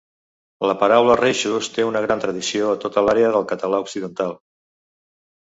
La 0.69 0.75
paraula 0.83 1.17
"reixos" 1.19 1.69
té 1.75 1.85
una 1.89 2.01
gran 2.07 2.23
tradició 2.23 2.71
a 2.71 2.79
tota 2.87 3.05
l’àrea 3.09 3.29
del 3.37 3.47
català 3.53 3.83
occidental. 3.87 4.35